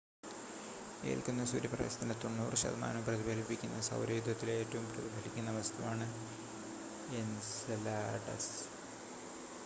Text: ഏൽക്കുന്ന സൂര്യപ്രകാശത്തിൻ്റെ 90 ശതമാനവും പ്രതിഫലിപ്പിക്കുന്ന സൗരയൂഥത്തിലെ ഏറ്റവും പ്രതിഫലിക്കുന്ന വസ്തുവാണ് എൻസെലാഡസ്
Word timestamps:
ഏൽക്കുന്ന 1.03 1.41
സൂര്യപ്രകാശത്തിൻ്റെ 1.49 2.15
90 2.21 2.61
ശതമാനവും 2.61 3.05
പ്രതിഫലിപ്പിക്കുന്ന 3.07 3.81
സൗരയൂഥത്തിലെ 3.89 4.53
ഏറ്റവും 4.61 4.87
പ്രതിഫലിക്കുന്ന 4.89 5.51
വസ്തുവാണ് 5.57 6.07
എൻസെലാഡസ് 7.19 8.51